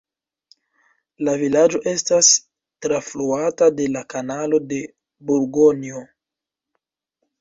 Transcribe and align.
La 1.27 1.35
vilaĝo 1.41 1.81
estas 1.91 2.31
trafluata 2.85 3.69
de 3.81 3.87
la 3.99 4.03
kanalo 4.15 4.61
de 4.73 4.83
Burgonjo. 5.29 6.03